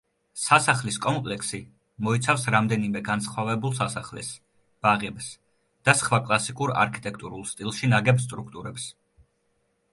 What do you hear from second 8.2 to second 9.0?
სტრუქტურებს.